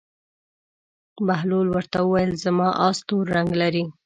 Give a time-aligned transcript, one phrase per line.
[1.27, 3.83] بهلول ورته وویل: زما اس تور رنګ لري.